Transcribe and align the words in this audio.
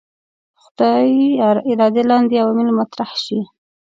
خدای 0.61 1.11
ارادې 1.71 2.03
لاندې 2.09 2.35
عوامل 2.43 2.69
مطرح 2.79 3.11
شي. 3.23 3.39